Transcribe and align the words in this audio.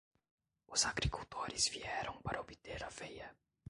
Os 0.73 0.81
agricultores 0.91 1.63
vieram 1.73 2.15
para 2.25 2.41
obter 2.43 2.79
aveia. 2.83 3.27